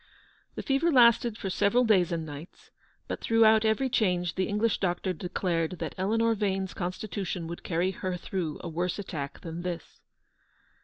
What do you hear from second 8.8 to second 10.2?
attack than this.